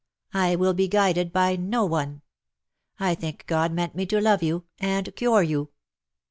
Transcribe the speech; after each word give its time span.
I 0.33 0.55
will 0.55 0.73
be 0.73 0.87
guided 0.87 1.31
by 1.31 1.55
no 1.55 1.85
one. 1.85 2.23
I 2.99 3.13
think 3.13 3.45
God 3.45 3.71
meant 3.71 3.93
me 3.93 4.07
to 4.07 4.19
love 4.19 4.41
you— 4.41 4.63
and 4.79 5.15
cure 5.15 5.43
you." 5.43 5.69